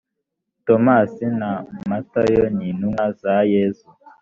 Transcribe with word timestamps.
tomasi 0.65 1.25
na 1.39 1.49
matayo 1.89 2.43
nintumwa 2.57 3.05
zayezu. 3.21 3.87